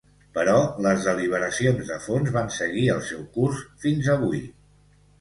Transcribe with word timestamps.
Però 0.37 0.53
les 0.85 1.05
deliberacions 1.09 1.93
de 1.93 1.99
fons 2.07 2.33
van 2.41 2.51
seguir 2.57 2.89
el 2.97 3.07
seu 3.13 3.23
curs 3.39 3.65
fins 3.89 4.15
avui. 4.19 4.47